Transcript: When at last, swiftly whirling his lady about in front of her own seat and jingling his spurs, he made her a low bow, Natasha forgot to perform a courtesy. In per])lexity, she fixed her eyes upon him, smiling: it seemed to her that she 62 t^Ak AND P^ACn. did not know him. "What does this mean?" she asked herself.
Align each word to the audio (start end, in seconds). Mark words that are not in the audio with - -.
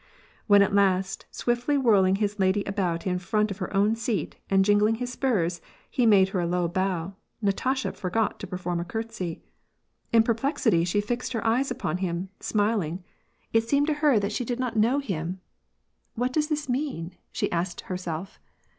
When 0.47 0.63
at 0.63 0.73
last, 0.73 1.27
swiftly 1.29 1.77
whirling 1.77 2.15
his 2.15 2.39
lady 2.39 2.63
about 2.63 3.05
in 3.05 3.19
front 3.19 3.51
of 3.51 3.59
her 3.59 3.71
own 3.71 3.95
seat 3.95 4.35
and 4.49 4.65
jingling 4.65 4.95
his 4.95 5.11
spurs, 5.11 5.61
he 5.91 6.07
made 6.07 6.29
her 6.29 6.39
a 6.39 6.47
low 6.47 6.67
bow, 6.67 7.13
Natasha 7.39 7.91
forgot 7.91 8.39
to 8.39 8.47
perform 8.47 8.79
a 8.79 8.83
courtesy. 8.83 9.43
In 10.11 10.23
per])lexity, 10.23 10.87
she 10.87 11.01
fixed 11.01 11.33
her 11.33 11.45
eyes 11.45 11.69
upon 11.69 11.97
him, 11.99 12.29
smiling: 12.39 13.03
it 13.53 13.69
seemed 13.69 13.85
to 13.85 13.93
her 14.01 14.17
that 14.17 14.31
she 14.31 14.37
62 14.43 14.55
t^Ak 14.55 14.57
AND 14.57 14.57
P^ACn. 14.57 14.57
did 14.57 14.59
not 14.81 14.89
know 14.91 14.97
him. 14.97 15.39
"What 16.15 16.33
does 16.33 16.47
this 16.47 16.67
mean?" 16.67 17.11
she 17.31 17.51
asked 17.51 17.81
herself. 17.81 18.39